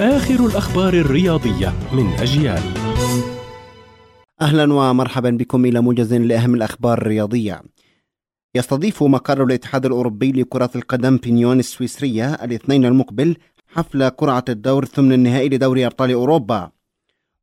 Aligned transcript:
آخر 0.00 0.46
الأخبار 0.46 0.94
الرياضية 0.94 1.72
من 1.92 2.06
أجيال. 2.06 2.62
أهلا 4.40 4.74
ومرحبا 4.74 5.30
بكم 5.30 5.64
إلى 5.64 5.80
موجز 5.80 6.14
لأهم 6.14 6.54
الأخبار 6.54 6.98
الرياضية. 6.98 7.62
يستضيف 8.54 9.02
مقر 9.02 9.44
الاتحاد 9.44 9.86
الأوروبي 9.86 10.32
لكرة 10.32 10.70
القدم 10.76 11.18
في 11.18 11.30
نيون 11.30 11.58
السويسرية 11.58 12.34
الاثنين 12.34 12.84
المقبل 12.84 13.36
حفل 13.66 14.10
قرعة 14.10 14.44
الدور 14.48 14.84
ثمن 14.84 15.12
النهائي 15.12 15.48
لدوري 15.48 15.86
أبطال 15.86 16.12
أوروبا. 16.12 16.70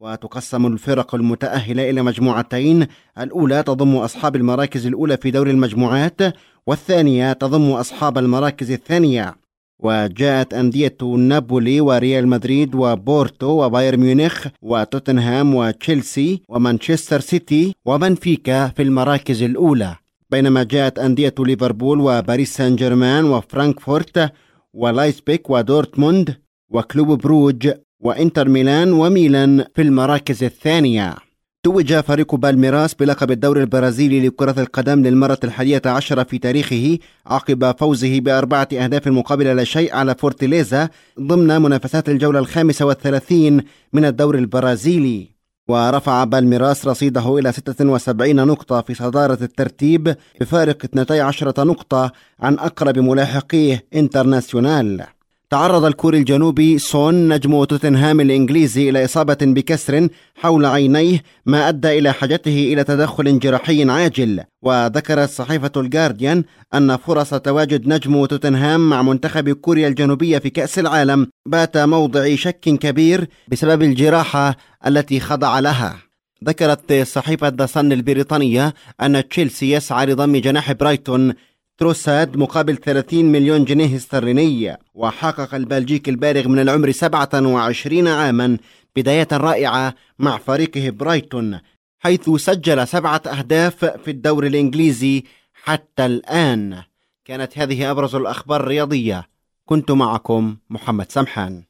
وتقسم 0.00 0.66
الفرق 0.66 1.14
المتأهلة 1.14 1.90
إلى 1.90 2.02
مجموعتين 2.02 2.86
الأولى 3.18 3.62
تضم 3.62 3.96
أصحاب 3.96 4.36
المراكز 4.36 4.86
الأولى 4.86 5.16
في 5.16 5.30
دور 5.30 5.50
المجموعات 5.50 6.20
والثانية 6.66 7.32
تضم 7.32 7.70
أصحاب 7.70 8.18
المراكز 8.18 8.70
الثانية. 8.70 9.45
وجاءت 9.78 10.54
أندية 10.54 10.96
نابولي 11.02 11.80
وريال 11.80 12.28
مدريد 12.28 12.74
وبورتو 12.74 13.64
وبايرن 13.64 14.00
ميونخ 14.00 14.46
وتوتنهام 14.62 15.54
وتشيلسي 15.54 16.42
ومانشستر 16.48 17.20
سيتي 17.20 17.74
وبنفيكا 17.84 18.68
في 18.68 18.82
المراكز 18.82 19.42
الأولى. 19.42 19.96
بينما 20.30 20.62
جاءت 20.62 20.98
أندية 20.98 21.34
ليفربول 21.38 22.00
وباريس 22.00 22.56
سان 22.56 22.76
جيرمان 22.76 23.24
وفرانكفورت 23.24 24.32
ولايبزيك 24.74 25.50
ودورتموند 25.50 26.36
وكلوب 26.70 27.18
بروج 27.18 27.68
وإنتر 28.00 28.48
ميلان 28.48 28.92
وميلان 28.92 29.64
في 29.74 29.82
المراكز 29.82 30.44
الثانية. 30.44 31.25
توج 31.66 32.00
فريق 32.00 32.34
بالميراس 32.34 32.94
بلقب 32.94 33.30
الدوري 33.30 33.60
البرازيلي 33.60 34.26
لكرة 34.26 34.60
القدم 34.60 35.02
للمرة 35.02 35.38
الحادية 35.44 35.82
عشرة 35.86 36.22
في 36.22 36.38
تاريخه 36.38 36.98
عقب 37.26 37.76
فوزه 37.78 38.20
بأربعة 38.20 38.68
أهداف 38.72 39.08
مقابل 39.08 39.56
لا 39.56 39.64
شيء 39.64 39.94
على 39.94 40.14
فورتيليزا 40.18 40.88
ضمن 41.20 41.62
منافسات 41.62 42.08
الجولة 42.08 42.38
الخامسة 42.38 42.86
والثلاثين 42.86 43.62
من 43.92 44.04
الدوري 44.04 44.38
البرازيلي. 44.38 45.28
ورفع 45.68 46.24
بالميراس 46.24 46.86
رصيده 46.86 47.38
إلى 47.38 47.52
76 47.52 48.46
نقطة 48.46 48.80
في 48.80 48.94
صدارة 48.94 49.38
الترتيب 49.42 50.16
بفارق 50.40 50.84
12 50.84 51.64
نقطة 51.64 52.12
عن 52.40 52.54
أقرب 52.58 52.98
ملاحقيه 52.98 53.84
إنترناسيونال. 53.94 55.15
تعرض 55.50 55.84
الكوري 55.84 56.18
الجنوبي 56.18 56.78
سون 56.78 57.28
نجم 57.32 57.64
توتنهام 57.64 58.20
الإنجليزي 58.20 58.90
إلى 58.90 59.04
إصابة 59.04 59.38
بكسر 59.42 60.08
حول 60.34 60.66
عينيه 60.66 61.22
ما 61.46 61.68
أدى 61.68 61.98
إلى 61.98 62.12
حاجته 62.12 62.72
إلى 62.72 62.84
تدخل 62.84 63.38
جراحي 63.38 63.90
عاجل. 63.90 64.44
وذكرت 64.62 65.30
صحيفة 65.30 65.70
الجارديان 65.76 66.44
أن 66.74 66.96
فرص 66.96 67.34
تواجد 67.34 67.88
نجم 67.88 68.26
توتنهام 68.26 68.88
مع 68.90 69.02
منتخب 69.02 69.48
كوريا 69.48 69.88
الجنوبية 69.88 70.38
في 70.38 70.50
كأس 70.50 70.78
العالم 70.78 71.26
بات 71.46 71.76
موضع 71.76 72.34
شك 72.34 72.60
كبير 72.60 73.28
بسبب 73.48 73.82
الجراحة 73.82 74.56
التي 74.86 75.20
خضع 75.20 75.58
لها. 75.58 75.96
ذكرت 76.44 76.92
صحيفة 76.92 77.48
ذا 77.48 77.80
البريطانية 77.80 78.74
أن 79.02 79.28
تشيلسي 79.28 79.72
يسعى 79.72 80.06
لضم 80.06 80.36
جناح 80.36 80.72
برايتون 80.72 81.34
تروسارد 81.78 82.36
مقابل 82.36 82.76
30 82.76 83.24
مليون 83.24 83.64
جنيه 83.64 83.96
استرليني 83.96 84.76
وحقق 84.94 85.54
البلجيكي 85.54 86.10
البالغ 86.10 86.48
من 86.48 86.58
العمر 86.58 86.90
27 86.90 88.08
عاما 88.08 88.58
بداية 88.96 89.28
رائعة 89.32 89.94
مع 90.18 90.38
فريقه 90.38 90.90
برايتون 90.90 91.60
حيث 91.98 92.30
سجل 92.30 92.88
سبعة 92.88 93.22
أهداف 93.26 93.84
في 93.84 94.10
الدوري 94.10 94.48
الإنجليزي 94.48 95.24
حتى 95.52 96.06
الآن. 96.06 96.82
كانت 97.24 97.58
هذه 97.58 97.90
أبرز 97.90 98.14
الأخبار 98.14 98.60
الرياضية. 98.60 99.28
كنت 99.64 99.90
معكم 99.90 100.56
محمد 100.70 101.12
سمحان. 101.12 101.62